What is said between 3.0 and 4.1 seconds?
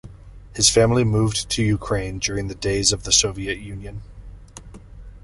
the Soviet Union.